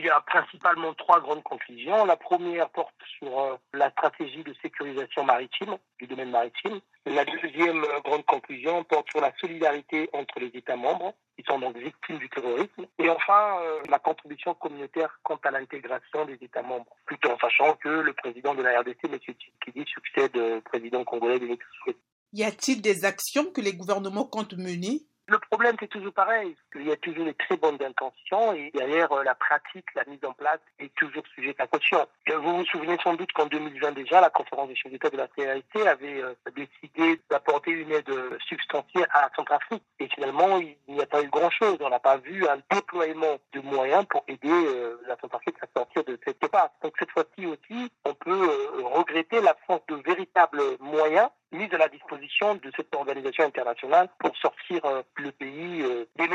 Il 0.00 0.06
y 0.06 0.08
a 0.08 0.22
principalement 0.22 0.94
trois 0.94 1.20
grandes 1.20 1.42
conclusions. 1.42 2.06
La 2.06 2.16
première 2.16 2.70
porte 2.70 2.94
sur 3.18 3.38
euh, 3.38 3.56
la 3.74 3.90
stratégie 3.90 4.42
de 4.42 4.54
sécurisation 4.62 5.24
maritime, 5.24 5.76
du 5.98 6.06
domaine 6.06 6.30
maritime. 6.30 6.80
La 7.04 7.26
deuxième 7.26 7.84
euh, 7.84 8.00
grande 8.02 8.24
conclusion 8.24 8.82
porte 8.84 9.10
sur 9.10 9.20
la 9.20 9.30
solidarité 9.38 10.08
entre 10.14 10.40
les 10.40 10.46
États 10.54 10.76
membres, 10.76 11.12
qui 11.36 11.44
sont 11.46 11.58
donc 11.58 11.76
victimes 11.76 12.16
du 12.16 12.30
terrorisme. 12.30 12.86
Et 12.98 13.10
enfin, 13.10 13.58
euh, 13.60 13.80
la 13.90 13.98
contribution 13.98 14.54
communautaire 14.54 15.20
quant 15.22 15.38
à 15.44 15.50
l'intégration 15.50 16.24
des 16.24 16.38
États 16.40 16.62
membres, 16.62 16.96
plutôt 17.04 17.32
en 17.32 17.38
sachant 17.38 17.74
que 17.74 17.90
le 17.90 18.14
président 18.14 18.54
de 18.54 18.62
la 18.62 18.80
RDC, 18.80 19.04
M. 19.04 19.18
Tshisekedi, 19.18 19.84
succède 19.86 20.34
au 20.34 20.62
président 20.62 21.04
congolais 21.04 21.40
de 21.40 21.58
Y 22.32 22.42
a-t-il 22.42 22.80
des 22.80 23.04
actions 23.04 23.52
que 23.52 23.60
les 23.60 23.74
gouvernements 23.74 24.24
comptent 24.24 24.56
mener 24.56 25.02
problème, 25.60 25.76
c'est 25.78 25.88
toujours 25.88 26.14
pareil. 26.14 26.56
Il 26.74 26.88
y 26.88 26.90
a 26.90 26.96
toujours 26.96 27.26
des 27.26 27.34
très 27.34 27.58
bonnes 27.58 27.76
intentions 27.82 28.54
et 28.54 28.70
derrière 28.72 29.12
euh, 29.12 29.22
la 29.24 29.34
pratique, 29.34 29.84
la 29.94 30.06
mise 30.06 30.24
en 30.24 30.32
place 30.32 30.58
est 30.78 30.90
toujours 30.94 31.22
sujet 31.34 31.54
à 31.58 31.66
caution. 31.66 32.06
Vous 32.26 32.56
vous 32.56 32.64
souvenez 32.64 32.96
sans 33.04 33.12
doute 33.12 33.30
qu'en 33.34 33.44
2020 33.44 33.92
déjà, 33.92 34.22
la 34.22 34.30
conférence 34.30 34.68
des 34.68 34.74
chefs 34.76 34.90
d'État 34.90 35.10
de 35.10 35.18
la 35.18 35.28
CAIC 35.28 35.76
avait 35.86 36.22
euh, 36.22 36.34
décidé 36.56 37.20
d'apporter 37.28 37.72
une 37.72 37.92
aide 37.92 38.10
substantielle 38.48 39.06
à 39.12 39.20
la 39.20 39.30
Centrafrique. 39.36 39.82
Et 39.98 40.08
finalement, 40.08 40.56
il 40.60 40.94
n'y 40.94 41.02
a 41.02 41.06
pas 41.06 41.22
eu 41.22 41.28
grand-chose. 41.28 41.76
On 41.80 41.90
n'a 41.90 42.00
pas 42.00 42.16
vu 42.16 42.46
un 42.48 42.62
déploiement 42.74 43.36
de 43.52 43.60
moyens 43.60 44.06
pour 44.08 44.24
aider 44.28 44.48
euh, 44.48 44.98
la 45.06 45.18
Centrafrique 45.18 45.56
à 45.60 45.66
sortir 45.76 46.04
de 46.04 46.18
cette 46.24 46.38
passe. 46.48 46.70
Donc 46.82 46.94
cette 46.98 47.10
fois-ci 47.10 47.44
aussi, 47.44 47.92
on 48.06 48.14
peut 48.14 48.48
regretter 48.82 49.42
l'absence 49.42 49.82
de 49.88 49.96
véritables 49.96 50.62
moyens 50.80 51.28
mise 51.52 51.72
à 51.74 51.78
la 51.78 51.88
disposition 51.88 52.54
de 52.54 52.70
cette 52.76 52.94
organisation 52.94 53.44
internationale 53.44 54.08
pour 54.18 54.36
sortir 54.36 54.84
euh, 54.84 55.02
le 55.16 55.32
pays 55.32 55.82
euh, 55.82 56.04
des 56.16 56.28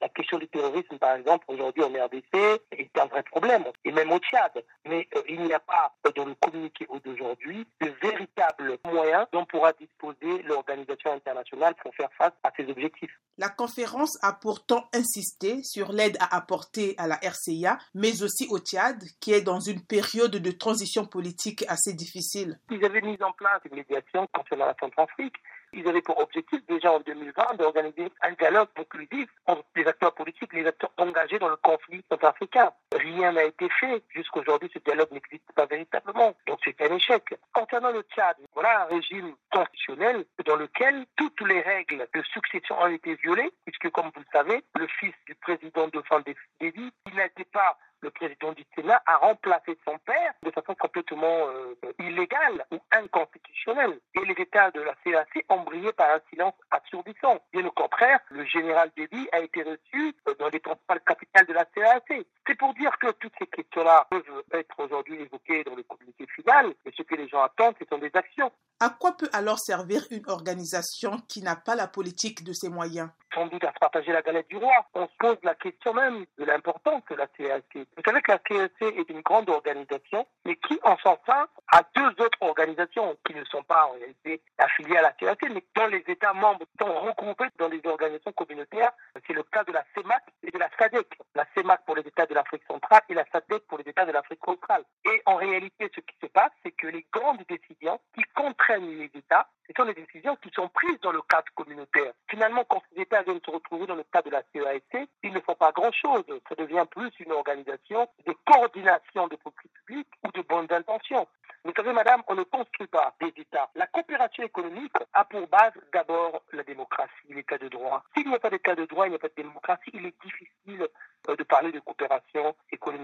La 0.00 0.08
question 0.08 0.38
du 0.38 0.48
terrorisme, 0.48 0.98
par 0.98 1.14
exemple, 1.14 1.44
aujourd'hui 1.48 1.84
en 1.84 1.88
RDC, 1.88 2.60
est 2.72 2.98
un 2.98 3.06
vrai 3.06 3.22
problème, 3.22 3.64
et 3.84 3.92
même 3.92 4.10
au 4.10 4.18
Tchad. 4.18 4.64
Mais 4.86 5.08
euh, 5.14 5.22
il 5.28 5.42
n'y 5.42 5.52
a 5.52 5.60
pas 5.60 5.94
dans 6.16 6.24
le 6.24 6.34
communiqué 6.34 6.86
d'aujourd'hui 7.04 7.66
de 7.80 7.88
véritables 8.02 8.78
moyens 8.84 9.26
dont 9.32 9.44
pourra 9.44 9.72
disposer 9.72 10.42
l'organisation 10.42 11.12
internationale 11.12 11.74
pour 11.82 11.94
faire 11.94 12.10
face 12.18 12.32
à 12.42 12.50
ces 12.56 12.68
objectifs. 12.68 13.12
La 13.38 13.48
conférence 13.48 14.18
a 14.22 14.32
pourtant 14.32 14.88
insisté 14.92 15.62
sur 15.62 15.92
l'aide 15.92 16.16
à 16.20 16.36
apporter 16.36 16.94
à 16.98 17.06
la 17.06 17.16
RCA, 17.16 17.78
mais 17.94 18.22
aussi 18.22 18.48
au 18.50 18.58
Tchad, 18.58 19.00
qui 19.20 19.32
est 19.32 19.42
dans 19.42 19.60
une 19.60 19.84
période 19.84 20.32
de 20.32 20.50
transition 20.50 21.06
politique 21.06 21.64
assez 21.68 21.92
difficile. 21.92 22.58
Ils 22.70 22.84
avaient 22.84 23.00
mis 23.00 23.22
en 23.22 23.32
place 23.32 23.60
une 23.70 23.76
médiation 23.76 24.26
concernant 24.32 24.66
la 24.66 24.76
Centrafrique. 24.80 25.36
Ils 25.72 25.88
avaient 25.88 26.02
pour 26.02 26.18
objectif 26.20 26.60
déjà 26.66 26.92
en 26.92 27.00
2020 27.00 27.54
d'organiser 27.56 28.12
un 28.20 28.32
dialogue 28.32 28.68
inclusif 28.76 29.28
entre 29.46 29.64
les 29.74 29.86
acteurs 29.86 30.14
politiques, 30.14 30.52
les 30.52 30.66
acteurs 30.66 30.92
engagés 30.98 31.38
dans 31.38 31.48
le 31.48 31.56
conflit 31.56 32.04
centrafricain. 32.10 32.72
Rien 32.94 33.32
n'a 33.32 33.44
été 33.44 33.68
fait. 33.80 34.02
Jusqu'aujourd'hui, 34.10 34.70
ce 34.72 34.78
dialogue 34.80 35.10
n'existe 35.12 35.50
pas 35.54 35.66
véritablement. 35.66 36.34
Donc 36.46 36.58
c'est 36.64 36.80
un 36.82 36.94
échec. 36.94 37.34
Concernant 37.52 37.90
le 37.90 38.02
Tchad, 38.02 38.36
voilà 38.54 38.82
un 38.82 38.84
régime 38.86 39.34
constitutionnel 39.50 40.24
dans 40.44 40.56
lequel 40.56 41.06
toutes 41.16 41.40
les 41.42 41.60
règles 41.60 42.06
de 42.14 42.22
succession 42.22 42.78
ont 42.80 42.88
été 42.88 43.14
violées, 43.16 43.52
puisque 43.64 43.90
comme 43.90 44.10
vous 44.14 44.20
le 44.20 44.26
savez, 44.32 44.64
le 44.78 44.86
fils 44.86 45.14
du 45.26 45.34
président 45.36 45.88
de 45.88 46.02
Fandévi, 46.02 46.36
il 46.60 47.14
n'était 47.16 47.44
pas 47.44 47.78
le 48.02 48.10
président 48.10 48.52
du 48.52 48.64
Sénat 48.74 49.00
a 49.06 49.16
remplacé 49.16 49.78
son 49.86 49.96
père 49.98 50.34
de 50.42 50.50
façon 50.50 50.74
complètement 50.74 51.48
euh, 51.48 51.74
illégale 52.00 52.64
ou 52.72 52.78
inconstitutionnelle. 52.90 53.98
Et 54.14 54.24
les 54.24 54.42
États 54.42 54.70
de 54.70 54.80
la 54.80 54.94
CAC 55.04 55.44
ont 55.48 55.60
brillé 55.62 55.92
par 55.92 56.10
un 56.10 56.20
silence 56.30 56.54
assourdissant. 56.70 57.38
Bien 57.52 57.64
au 57.64 57.70
contraire, 57.70 58.20
le 58.30 58.44
général 58.44 58.90
Déby 58.96 59.28
a 59.32 59.40
été 59.40 59.62
reçu 59.62 60.14
euh, 60.28 60.34
dans 60.38 60.48
les 60.48 60.58
principales 60.58 61.00
capitales 61.00 61.46
de 61.46 61.52
la 61.52 61.64
CAC. 61.64 62.12
C'est 62.46 62.58
pour 62.58 62.74
dire 62.74 62.96
que 62.98 63.10
toutes 63.12 63.34
ces 63.38 63.46
questions-là 63.46 64.06
peuvent 64.10 64.42
être 64.52 64.78
aujourd'hui 64.78 65.20
évoquées 65.20 65.64
dans 65.64 65.76
le 65.76 65.82
communiqué 65.84 66.26
final, 66.34 66.74
mais 66.84 66.91
ce 67.02 67.14
que 67.14 67.20
les 67.20 67.28
gens 67.28 67.42
attendent, 67.42 67.74
ce 67.80 67.86
sont 67.88 67.98
des 67.98 68.10
actions. 68.14 68.50
À 68.80 68.90
quoi 68.90 69.12
peut 69.12 69.28
alors 69.32 69.60
servir 69.60 70.02
une 70.10 70.28
organisation 70.28 71.18
qui 71.28 71.40
n'a 71.40 71.54
pas 71.54 71.76
la 71.76 71.86
politique 71.86 72.42
de 72.42 72.52
ses 72.52 72.68
moyens? 72.68 73.10
Sans 73.32 73.46
doute 73.46 73.62
à 73.64 73.72
partager 73.72 74.12
la 74.12 74.22
galette 74.22 74.48
du 74.48 74.56
roi. 74.56 74.74
On 74.94 75.06
se 75.06 75.12
pose 75.18 75.36
la 75.44 75.54
question 75.54 75.94
même 75.94 76.26
de 76.36 76.44
l'importance 76.44 77.02
de 77.08 77.14
la 77.14 77.28
CAC. 77.28 77.64
Vous 77.74 78.02
savez 78.04 78.20
que 78.20 78.32
la 78.32 78.38
CAC 78.38 78.74
est 78.80 79.08
une 79.08 79.20
grande 79.20 79.48
organisation, 79.48 80.26
mais 80.44 80.56
qui 80.56 80.80
en 80.82 80.96
son 80.98 81.16
sein 81.24 81.46
a 81.72 81.82
deux 81.94 82.24
autres 82.24 82.38
organisations 82.40 83.16
qui 83.24 83.34
ne 83.34 83.44
sont 83.44 83.62
pas 83.62 83.86
en 83.86 83.92
réalité 83.92 84.42
affiliées 84.58 84.96
à 84.96 85.02
la 85.02 85.12
CAC, 85.12 85.42
mais 85.48 85.64
dont 85.76 85.86
les 85.86 86.04
États 86.08 86.34
membres 86.34 86.66
sont 86.80 86.92
regroupés 86.92 87.48
dans 87.58 87.68
des 87.68 87.80
organisations 87.84 88.32
communautaires. 88.32 88.92
C'est 89.26 89.32
le 89.32 89.44
cas 89.44 89.62
de 89.62 89.72
la 89.72 89.84
CEMAC 89.94 90.24
et 90.42 90.50
de 90.50 90.58
la 90.58 90.68
SADEC. 90.76 91.06
La 91.36 91.46
CEMAC 91.54 91.84
pour 91.86 91.94
les 91.94 92.02
États 92.02 92.26
de 92.26 92.34
l'Afrique 92.34 92.64
centrale 92.66 93.02
et 93.08 93.14
la 93.14 93.24
SADEC 93.32 93.66
pour 93.68 93.78
les 93.78 93.88
États 93.88 94.04
de 94.04 94.12
l'Afrique 94.12 94.46
australe. 94.46 94.84
Et 95.12 95.20
en 95.26 95.36
réalité, 95.36 95.90
ce 95.94 96.00
qui 96.00 96.16
se 96.22 96.26
passe, 96.26 96.52
c'est 96.62 96.70
que 96.70 96.86
les 96.86 97.04
grandes 97.12 97.44
décisions 97.46 98.00
qui 98.14 98.22
contraignent 98.34 98.96
les 98.98 99.10
États, 99.14 99.46
ce 99.66 99.74
sont 99.76 99.84
des 99.84 99.92
décisions 99.92 100.36
qui 100.36 100.48
sont 100.54 100.68
prises 100.68 100.98
dans 101.02 101.12
le 101.12 101.20
cadre 101.28 101.52
communautaire. 101.54 102.14
Finalement, 102.30 102.64
quand 102.64 102.82
ces 102.90 103.02
États 103.02 103.22
viennent 103.22 103.40
se 103.44 103.50
retrouver 103.50 103.86
dans 103.86 103.94
le 103.94 104.04
cadre 104.04 104.30
de 104.30 104.36
la 104.36 104.42
CEAC, 104.54 105.06
ils 105.22 105.32
ne 105.34 105.40
font 105.40 105.54
pas 105.54 105.70
grand-chose. 105.72 106.24
Ça 106.48 106.54
devient 106.54 106.86
plus 106.90 107.10
une 107.20 107.32
organisation 107.32 108.08
de 108.26 108.34
coordination 108.46 109.28
des 109.28 109.36
politiques 109.36 109.72
publiques 109.84 110.08
ou 110.24 110.32
de 110.32 110.40
bonnes 110.48 110.72
intentions. 110.72 111.26
Vous 111.64 111.72
savez, 111.76 111.92
madame, 111.92 112.22
on 112.26 112.34
ne 112.34 112.42
construit 112.42 112.88
pas 112.88 113.14
des 113.20 113.32
États. 113.36 113.70
La 113.76 113.86
coopération 113.86 114.42
économique 114.42 114.94
a 115.12 115.24
pour 115.24 115.46
base 115.46 115.72
d'abord 115.92 116.42
la 116.52 116.64
démocratie, 116.64 117.12
l'état 117.28 117.58
de 117.58 117.68
droit. 117.68 118.02
S'il 118.16 118.28
n'y 118.28 118.34
a 118.34 118.40
pas 118.40 118.50
d'état 118.50 118.74
de 118.74 118.84
droit, 118.86 119.06
il 119.06 119.10
n'y 119.10 119.16
a 119.16 119.20
pas 119.20 119.28
de 119.28 119.34
démocratie, 119.36 119.90
il 119.94 120.06
est 120.06 120.22
difficile 120.24 120.88
euh, 121.28 121.36
de 121.36 121.42
parler 121.44 121.70
de 121.70 121.78
coopération 121.78 122.56
économique. 122.72 123.02